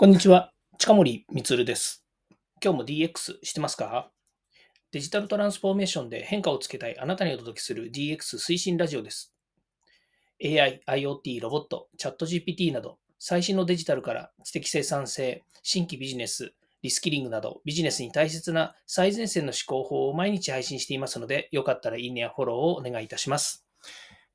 [0.00, 0.50] こんにちは。
[0.78, 2.06] 近森光です。
[2.64, 4.10] 今日も DX してますか？
[4.92, 9.34] デジタルトランスフォーメーションで変化をつけたいあなたにお届けする DX 推進ラジオです。
[10.42, 23.66] AI、IoT、ロボット、チャット GPT など最新のデジタルから知的生産性、新規ビジネス、リスキリングなどビジネスに大切な最前線の思考法を毎日配信していますので、よかったらいいねやフォローをお願いいたします。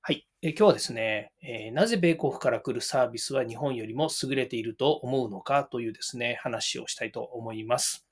[0.07, 0.27] はい。
[0.43, 8.05] え今日はですね、え、なぜ米国から来るサービスは日本よりも優れていると思うのかというですね、話をしたいと思います。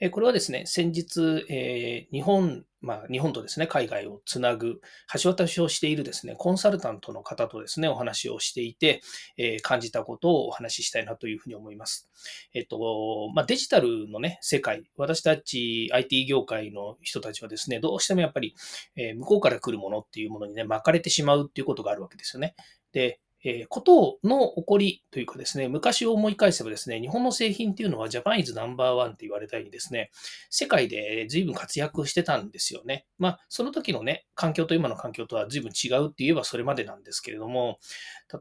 [0.00, 4.80] えこれはですね、先日、え日本、まあ、日本とですね、海外をつなぐ
[5.20, 9.00] 橋渡しをしているですね、コンサルタントの方とですね、お話をしていて、
[9.36, 12.08] え感じたことをお話ししたいなというふうに思います。
[12.54, 18.54] えっと、まあ、デジタルのね、世界、私たち IT 業界の人たちはですね、どうしてもやっぱり、
[18.96, 22.54] え向こうから来るものっていうものにね、巻かれてしまうっていうことがあるわけですよね。
[22.92, 30.10] で、えー、ことの起こりというかですね、昔を思い返せばですね、日本の製品っていうのはジャパンイズナンバーワンって言われたようにですね、
[30.50, 33.06] 世界で随分活躍してたんですよね。
[33.18, 37.78] まあ、その時のね、環境と今の環境とは随分違うって言えばそれまでなんですけれども、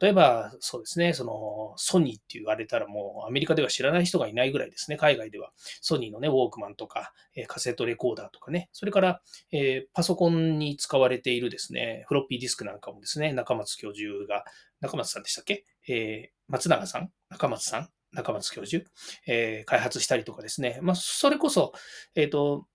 [0.02, 14.44] 例えばそうですね、そのソニーって言われたらもうアメリカでは知らない人がいないぐらいですね、海外ではソニーのね、ウォークマンとか、えー、カセットレコーダーとかね、それから、えー、パソコンに使われているですね、フロッピーディスクなんかもですね、中松教授が
[14.88, 15.66] 中松さんでしたっけ？
[15.88, 17.10] えー、松永さん？
[17.30, 17.90] 中松さん？
[18.12, 18.86] 中松教授、
[19.28, 20.80] えー、開発したりとかですね。
[20.82, 21.74] まあ、それこそ、
[22.16, 22.66] えっ、ー、と、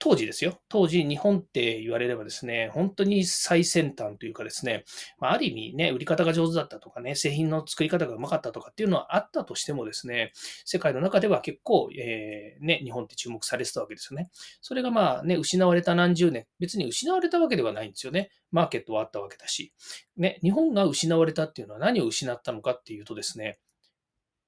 [0.00, 0.60] 当時ですよ。
[0.68, 4.84] 当時、日本って言われればですね、本当に最先端というかですね、
[5.18, 10.30] まあ、ある意味ね、売り方が上手だったとかね、製品の作り方がうまかったとかっていうのはあったとしてもですね、
[10.64, 14.30] 世界の中では結構、えー、ね、日本って注目されてたわけですよね。
[14.60, 18.30] それがまあね、失われた何十年、別に失われたわけではないんですよね。
[18.52, 19.72] マーケットはあったわけだし。
[20.16, 23.58] ね、日本が失われたっていうのは何を失ったのかっていうとですね、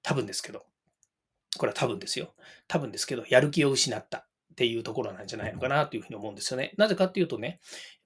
[0.03, 0.65] 多分ですけど、
[1.59, 2.35] これは多分ですよ。
[2.69, 4.30] 多分ですけど、やる気を失った。
[4.61, 6.75] っていうところなんじゃないのかなというふうに思うんですよね。
[6.77, 7.59] なぜかっていうとね、やっ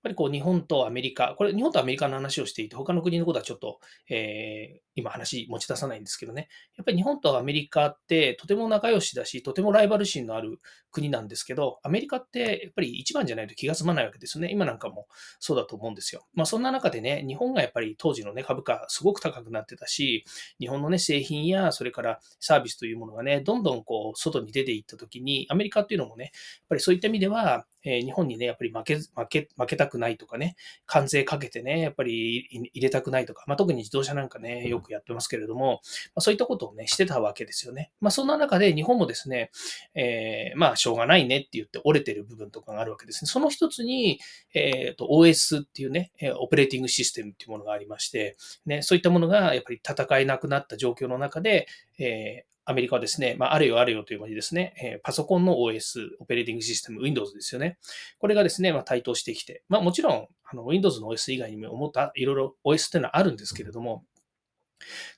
[0.04, 10.60] ぱりこう日本とアメリカ、これ日本とアメリカの話をしていて、他の国のことはちょっと、えー、今話持ち出さないんですけどね、やっぱり日本とアメリカってとても仲良しだし、とてもライバル心のある
[10.90, 14.50] 国なんですけど、アメリカってやっぱり一番じゃないと気が済まないわけですよね。
[14.52, 15.06] 今なんかも
[15.40, 16.26] そうだと思うんですよ。
[16.34, 20.24] まあそんな中でね、日本がやっぱり当時のね、株価すごく高くなってたし、
[20.60, 26.32] 日本のね、製品やそれからサービスというものがね、どんどんこう外に出ていった時に、アメリカっていうのもね、やっ
[26.68, 30.56] ぱりそういった意味では、え、日本にね、やっぱり負け、負け、負けたくないとかね、
[30.86, 35.80] 関税かけてね、やっぱり入れたくないとか、まあ、特に自動車なんかね、よくくやってますけれども、
[36.14, 37.90] ま、そういったことをね、してたわけですよね。
[38.00, 39.50] まあ、そんな中で日本もですね、
[39.94, 43.28] えー、まあ、しょうがないねって言って折れてる部分とかがあるわけですね。
[43.28, 44.20] その一つに、
[44.54, 48.36] えっ、ー、と、OS っていうね、オペレーティングシステムっていうものがありまして、
[48.66, 51.66] ね、そういったものがやっぱり戦えなくなった状況の中で、
[51.98, 57.78] えー、アメリカはですね、まあ、あれよあれよという間にですね、えパソコンの OS、オペレーティングシステム、Windows ですよね。
[58.18, 64.04] これがですね、まあ、台頭してきて、まあ、もちろん、あの Windows の OS 以外にも思ったいろいろ OS っていうのはあるんですけれども、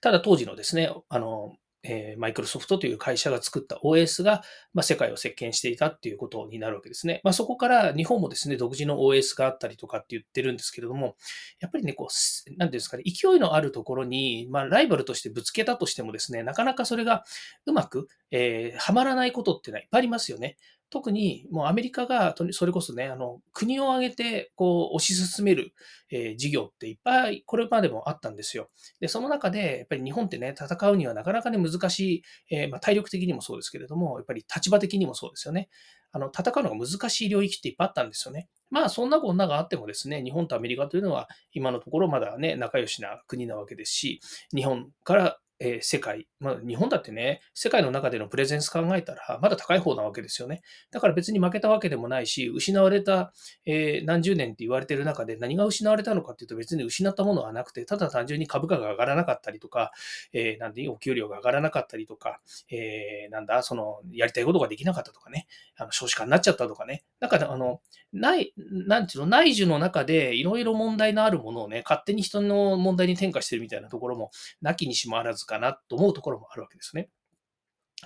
[0.00, 1.56] ただ当時のですね、あの、
[1.88, 4.42] えー、マイクロソフトという会社が作った OS が、
[4.74, 7.20] まあ、世界を席巻していたっていうことになるわけですね。
[7.22, 11.16] まあ、そこから日本もですね、独自の OS があったりとかって言ってるんですけれども、
[11.60, 17.24] やっぱりね、こう、なんていうんですかね、勢いのあるところに、まあ、ライバルとしてぶつけたとしてもですね、なかなかそれが
[17.66, 20.56] うまく、えー、はまらないことっていうのはいっぱいありますよね。
[20.90, 25.72] 特にもうアメリカがそれこそね、あの国を挙げてこう推し進める、
[26.10, 28.70] えー、事業っていっぱいこれまでもあったんですよ。
[29.00, 35.68] で、その中でやっぱり日本ってね、戦うにはなかなかね難しい、えー、まあ、体力的にもそうですけれども、やっぱり立場的にもそうですよね。
[36.12, 38.48] あの戦うのが難しい領域っていっぱいあったんですよね。
[38.70, 44.20] まあそんなこんながあってもですね、日本とアメリカというのは今のところまだね、仲良しな国なわけですし、
[44.54, 50.62] 日本からえー、世界、まあ、日本だってね、世界の中でのプレゼンス考えたら、まだ高い方なわけですよね。
[50.90, 53.32] だから別に負けたわけでもないし、失われた、
[53.64, 59.92] えー、何十年って言われてる中で何が失われたのかっていうと別に失ったものはなくて、ただ単純に株価が上がらなかったりとか、
[60.32, 62.40] えー、なんでお給料が上がらなかったりとか、
[62.70, 65.46] えー、なんだ、その、やりたいことができなかったとかね、
[65.76, 67.80] あの少子化になっちゃったとかね、なんか、あの、
[68.12, 74.30] ない、なんていうの、内需の中でいろいろ問題のあるものをね、勝手に人の問題に転嫁してるみたいなところも、
[74.60, 77.08] なきにしもあらずかなと思うところもあるわけですね。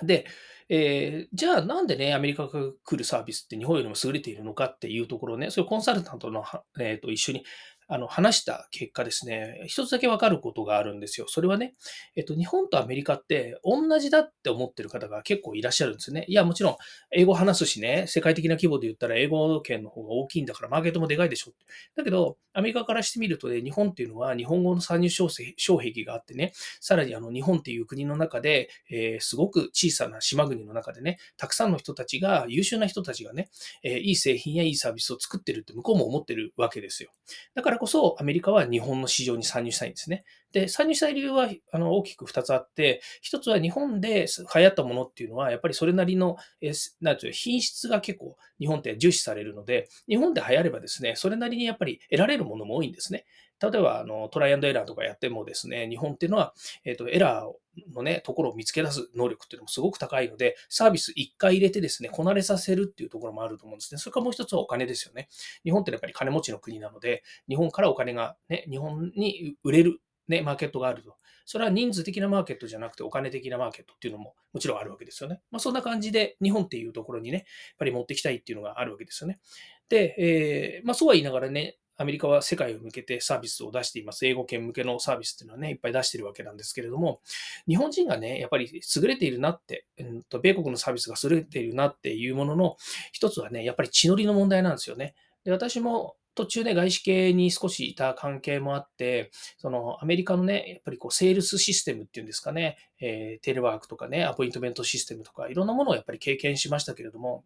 [0.03, 0.27] で、
[0.69, 6.45] えー、じゃあなんでね、アメリカが来るサービスって日本よりも優れているのかっていうところね、そういうコンサルタントの、
[6.79, 7.45] えー、と一緒に
[7.93, 11.27] あの、話した結果ですね、一つだけわかることがあるんですよ。
[11.29, 11.75] それはね、
[12.15, 16.25] えっと、日本とアメリカって同じだって思ってる方が結構いらっしゃるんですね。
[16.29, 16.77] いや、もちろん、
[17.11, 21.53] 英語話すしね、世界的な規模で言ったら英語圏の方が大きいんだから、マーケットもでかいでしょ。
[21.97, 33.49] だけど、アメリカからしてみるとね、日本っていうのは日本語の参入障壁があってね、さらにあの、日本っていう国の中で、えー、すごく小さな島国の中でね、たくさんの人たちが、優秀な人たちがね、
[33.83, 37.11] えー、いい製品やいいサービスを作ってるって向こうも思ってるわけですよ。
[37.55, 40.25] だからこそ、アメリカは日本の市場に参入したいんですね。
[40.53, 53.25] で、参入したい理由はあの大きく2つあって、1つは日本で流行ったものっていうのは、やっぱりそれなりの、えなんていう品質が結構日本って重視されるので、日本で流行ればですね、それなりにやっぱり得られるものも多いんですね。
[53.61, 56.55] 例えば、あの、トライアンドエラーとかやってもですね、日本っていうのは、
[56.85, 63.99] えっ、ー、と、エラーのね、ところを見つけ出す能力っていうのもすごく高いので、サービス1回入れてですね、こなれさせるっていうところもあると思うんですね。
[63.99, 65.29] それからもう一つはお金ですよね。
[65.65, 71.17] 日本ってやっぱり金持ちの国なので、日本からお金がね、日本に売れるね、マーケットがあると。
[71.45, 75.41] それは人数的なマーケットじゃなくてお金的なマーケットっていうのももちろんあるわけですよね。
[75.51, 77.45] まあ、そんな感じで日本っていうところにね、やっ
[77.79, 79.41] ぱり持ってきたいっていうのがあるわけですよね。
[79.89, 84.25] で、えー、まあそうは言いながらね、アメリカは世界を向けてサービスを出しています。
[84.27, 87.21] 英語圏向けのサービスっていうのはね、いっぱい出してるわけなんですけれども、
[87.69, 92.79] 日本人がね、やっぱり優れているなって、うんと、米国のサービスが優れているなっていうものの、
[93.13, 95.15] 一つはね、やっぱり血のりの問題なんですよね。
[95.45, 107.45] で私も途中で外資系に少しいた関係もあって、そのアメリカのね、やっぱりこうセールスシステムっていうんですかね、えー、テレワークとかね、アポイントメントシステムとか、いろんなものをやっぱり経験しましたけれども、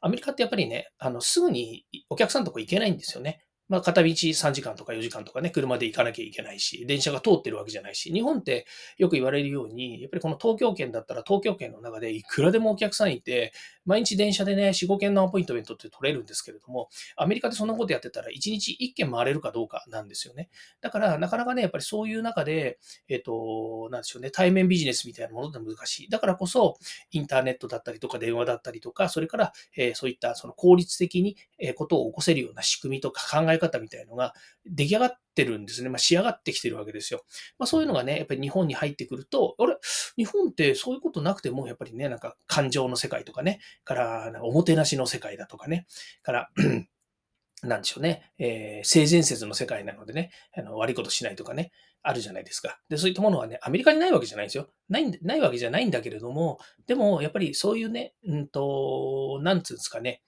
[0.00, 3.45] アメリカってやっぱりね、あの、すぐにお客さんのとこ行けないんですよね。
[3.68, 8.66] まあ、片道3時間とか4時間とかね、車で行かなきゃいけないし、電車が通ってるわけじゃないし、日本って
[8.96, 13.52] よく言われるように、やっぱりこの東京圏だったら東京圏の中でいくらでもお客さんいて、
[13.84, 20.48] 毎日電車でね、4、5件のアポイントメントって取れるんですけれども、アメリカでそんなことやってたら1日1件回れるかどうかなんですよね。
[20.80, 22.78] だから、なかなかね、やっぱりそういう中で、
[23.08, 26.08] えっ、と、なんでしょうね、対面ビジネスみたいなものって難しい。
[26.08, 26.78] だからこそ、
[27.10, 35.88] インターネットだったりとか電話だったりとか、それから、えー、そういったその効率的にえことを起こせるような仕組みとか考え方みたいのが出来上がってるんですね。
[35.88, 37.24] まあ、仕上がってきてるわけですよ。
[37.58, 39.76] まあ、そういうのがね、やっぱり日本に入ってくると、あれ？
[40.16, 45.86] 日本ってそういうことなくても、やっぱりね、なんか感情の世界とかね、から、おもてなしの世界だとかね、
[46.22, 46.50] から
[47.62, 51.72] なんでしょうね、えー、性善説の世界なのでね、あの悪いことしないとかね、
[52.02, 52.78] あるじゃないですか。
[52.88, 54.68] で、そういったものはね、アメリカにないわけじゃないんですよ。
[54.88, 60.22] ない、ないわけじゃないんだけれども、でも、やっぱりそういうね、うんと、なんつうんですかね、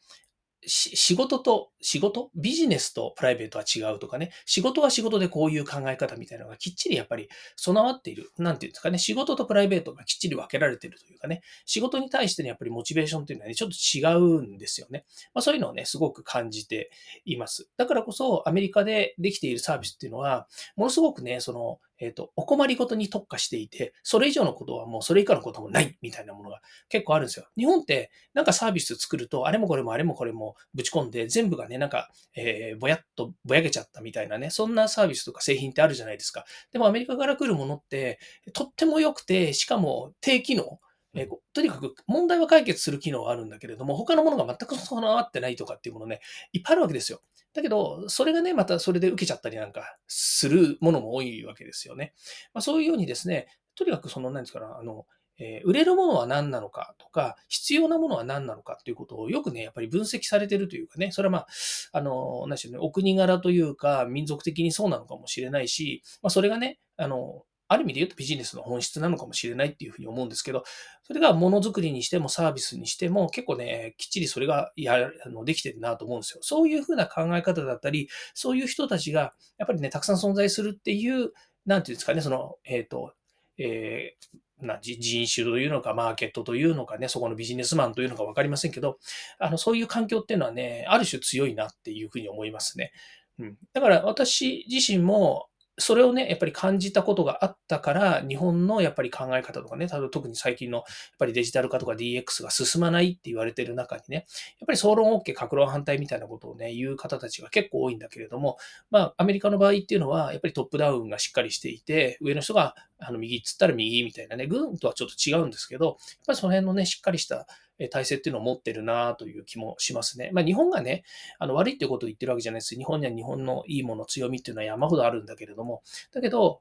[0.67, 2.31] 仕事と、仕事？
[2.35, 8.31] ビジネスとプライベートは違うとかね、仕事は仕事でこういう考え方みたいなのがきっちりやっぱり備わっている。
[8.39, 15.05] なんていうんですかね、仕事とプライベートがきっちり分けられているというかね、仕事に対してのやっぱりモチベーションというのはね、ちょっと違うんですよね。
[15.33, 16.91] まあそういうのをね、すごく感じて
[17.25, 17.69] います。
[17.77, 27.47] だからこそアメリカでできているサービスっていうのは、ものすごくね、その、えっ、ー、と、お困りごとに特化していて、それ以上のことはもうそれ以下のこともないみたいなものが結構あるんですよ。
[27.57, 36.45] 日本ってなんかサービス作ると、あれもこれもあれもこれもぶち込んで、全部がね、なんか、えー、ぼやっとぼやけちゃったみたいなね、そんなサービスとか製品ってあるじゃないですか。
[36.73, 38.19] でもアメリカから来るものって、
[38.53, 40.81] とっても良くて、しかも低機能。
[41.19, 46.21] えー、とにかく問題は解決する機能はあるんだけれども、他のものが全く備わってないとかっていうものね、
[46.53, 47.21] いっぱいあるわけですよ。
[47.55, 52.15] だけど、それがね、またそれで受けちゃったりなんかするものも多いわけですよね。
[52.55, 55.07] まあ、そういうようにですね、とにかくその、何ですかね、あの、
[55.41, 61.47] えー、売れるものは何なのかとか、必要なものは何なのかっていうことをよくね、やっぱり分析されてるというかね、それはまあ、
[61.93, 70.65] あの、何でしょうね、お国柄というか、民族的にそうなのかもしれないし、まあ、それがね、あの、ある意味で言うとビジネスの本質なのかもしれないっていうふうに思うんですけど、
[71.03, 76.41] それがものづくりにしてもサービスにしても結構ね、きっちりそれがやあのできてるなと思うんですよ。
[76.43, 81.33] そういうふうな考え方だったり、そういう人たちがやっぱりね、たくさん存在するっていう、
[81.67, 83.13] なんていうんですかね、その、えっ、ー、と、
[83.59, 88.99] えー、な人種というのか、マーケットというのかね、そこのビジネスマンというのか分かりませんけど、
[89.39, 92.93] あの、そういう環境っていうのはね、ある種強いなっていうふうに思いますね。
[93.39, 93.57] うん。
[93.73, 95.49] だから私自身も、
[95.79, 100.85] それをね、やっぱり感じたことがあったから、日本のやっぱり考え方とかね、特に最近のやっ
[101.19, 108.59] ぱりデジタル化とか DX が進まないって言われてる中にね、やっぱり総論 OK、格論反対みたいなことをね、言う方たちが結構多いんだけれども、
[108.91, 117.47] まあ、アメリカの場合っていうのは、やっぱりトップダウンがしっかりしていて、上の人があの右っつったら右みたいなね、軍とはちょっと違うんですけど、やっぱりその辺のね、しっかりした
[117.87, 120.31] 体制っていうのを持ってるなという気もしますね。
[120.33, 121.05] まあ、日本がね、
[121.39, 122.75] あの悪いってことを言ってるわけじゃないです。
[122.75, 125.83] 日本には日本のいいもの、強みっていうのは山ほどあるんだけれども、
[126.13, 126.61] だけど、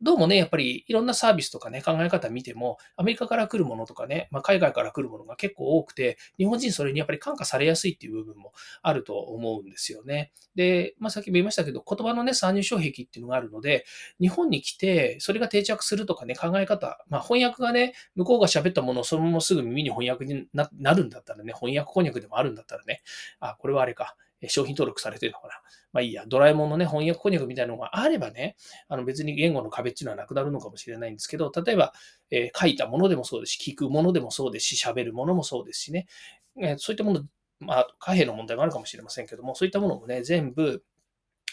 [0.00, 8.52] どうもね、やっぱりいろんなサービスとかね、考え方見ても、アメリカから来るものとかね、まあ、海外から来るものが結構多くて、日本人それにやっぱり感化されやすいっていう部分も
[8.82, 10.32] あると思うんですよね。
[10.54, 13.84] で、まあ、さっきも言いましたけど、言葉のね、参入障壁っていうのがあるので、
[14.20, 23.02] 日本に来て、それが定着するとかね、考え方、まあ、翻訳がね、向こうが喋ったものをそのまますぐ耳に翻訳にななるんだったらね、翻訳翻訳でもあるんだったらね、
[23.40, 24.16] あ、これはあれか、
[24.48, 25.54] 商品登録されてるのかな。
[25.92, 28.56] まあいいや、ドラえもんのね、翻訳翻訳みたいなのがあればね、
[28.88, 31.92] あの別に言語の壁っていうのはなくなるのかもしれないんですけど、例えば、
[32.30, 36.06] えー、書いたものでもそうですし、聞くものでもそうですし、喋るものもそうですしね、
[36.60, 37.22] えー、そういったもの、
[37.60, 40.82] まあ、貨幣の問題もあるかもしれませんけども、そういったものもね、全部、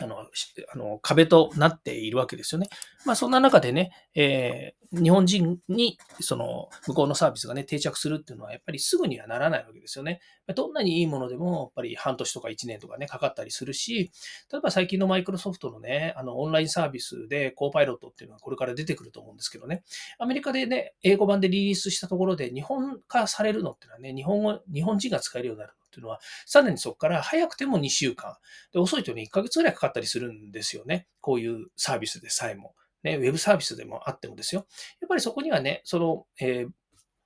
[0.01, 2.67] あの、あの壁となっているわけですよね。
[3.05, 10.19] まあ、そんな中でね、えー、日本人に、その、向こうのサービスがね、定着するっていうのは、やっぱりすぐにはならないわけですよね。
[10.53, 14.11] どんなにいいものでも、やっぱり半年とか1年とかね、かかったりするし、
[14.51, 19.83] 例えば最近のマイクロソフトのね、あの、オンラインサービスで、コーパイロットっていうのはこれから出てくると思うんですけどね、
[20.19, 28.37] アメリカでね、英語版でリリースしたところで、日本化されるのっていうのはね、日本語、日本人が使えるようになるっていうのは、さらにそこから早くても2週間、
[28.71, 31.07] で遅いとね、1ヶ月ぐらいかかったりするんですよね。
[31.19, 32.73] こういうサービスでさえも。
[33.03, 34.65] ね、ウェブサービスでもあってもですよ。
[35.01, 36.69] やっぱりそこにはね、その、えー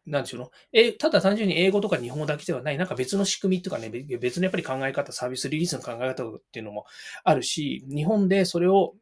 [0.08, 6.86] なんでしょうの、えただ単純に英語とか日本語だけではない、なんか別の仕組みとかね、別のやっぱり考え方、サービスリリースの考え方っていうのも
[7.24, 8.94] あるし、日本でそれを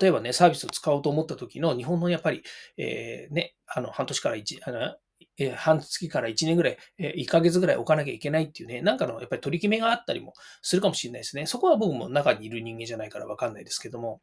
[0.00, 2.42] 例えばね、サービスを使おうと思った時の日本のやっぱり、
[2.76, 4.96] えー、ね、あの、半年から1、あの、
[5.38, 11.46] え半月から1年ぐらい、え1ヶ月ぐらい置かなきゃいけないっていうね、なんかのやっぱり取り決めがあったりもするかもしれないですね。
[11.46, 14.20] そこは僕も中にいる人間じゃないからわかんないですけども、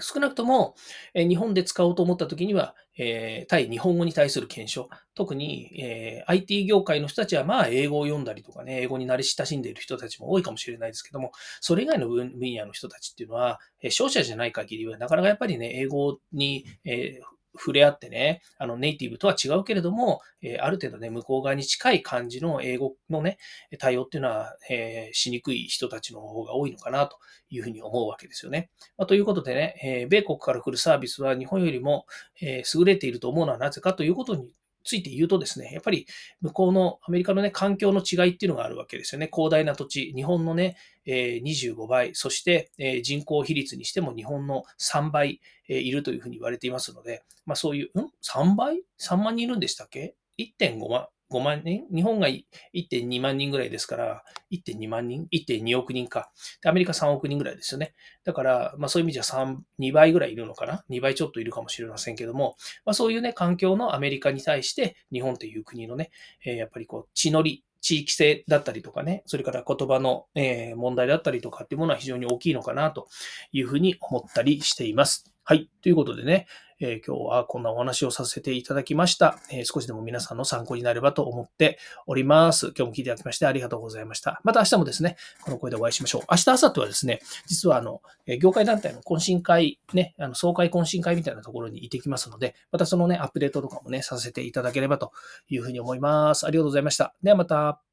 [0.00, 0.74] 少なくとも、
[1.14, 17.20] え日本で使おうと思った時には、え対日本語に対する検証、特に、え IT 業界の人たちはまあ英語を読んだりとかね、英語に慣れ親しんでいる人たちも多いかもしれないですけども、それ以外の分野の人たちっていうのは、え商社じゃない限りはなかなかやっぱりね、英語に、え
[17.58, 23.38] 触れ合ってね、あのネイティブとは違うけれども、えー、ある程度ね、向こう側に近い感じの英語のね、
[23.78, 28.70] 対応っていうのは、えー、しにくい人たちの方が多いのかなというふうに思うわけですよね。
[28.96, 32.06] まあ、ということでね、えー、米国から来るサービスは日本よりも、
[32.40, 36.06] え優れていると思うのはなぜかということについて言うとですね、やっぱり
[36.40, 39.28] 向こうのアメリカのね、環境の違いっていうのがあるわけですよね。
[39.32, 51.84] 広大な土地、日本のね、え25倍、そして、え人口比率にしても日本の3倍、えいるというふうに言われていますので、まあそういう、ん ?3 倍 ?3 万人いるんでしたっけ ?1.5 万、5万人？
[51.94, 56.30] 日本が1.2万人ぐらいですから、1.2万人 ?1.2 億人か。
[56.62, 57.94] で、アメリカ3億人ぐらいですよね。
[58.24, 66.10] だから、まあそういう意味じゃ3、2倍ぐらいいるのかな ?2 倍ちょっといるかもしれませんけども、まあそういうね、環境のアメリカに対して、日本という国のね、
[66.44, 73.08] えー、やっぱりこう、血のり、地域性だったりとかね、それから言葉の、え問題だったりとかっていうものは非常に大きいのかなと
[73.52, 75.32] いうふうに思ったりしています。
[75.44, 75.70] はい。
[75.82, 76.46] ということでね、
[76.80, 82.68] え、今日はこんなお話をさせていただきました、え、少しでも皆さんの参考になればと思っております。
[82.68, 84.40] 今日も聞いていただきましてありがとうございました。
[84.44, 86.22] また明日もですね、この声でお会いしましょう。
[86.30, 88.00] 明日、明後日はですね、実はあの、
[88.40, 95.12] 業界団体の懇親会、ね、あの総会懇親会みたいなところに行ってきますので、またそのね、アップデートとかもね、させていただければと
[95.48, 96.46] いうふうに思います。
[96.46, 97.14] ありがとうございました。
[97.22, 97.89] ではまた。